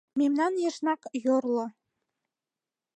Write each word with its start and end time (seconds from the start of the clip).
Мемнан 0.19 0.53
ешнак 0.69 1.01
йорло. 1.25 1.65